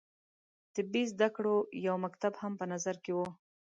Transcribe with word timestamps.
طبي 0.75 1.03
زده 1.11 1.27
کړو 1.35 1.55
یو 1.85 1.95
مکتب 2.05 2.33
هم 2.41 2.53
په 2.59 2.65
نظر 2.73 2.95
کې 3.03 3.11
وو. 3.15 3.27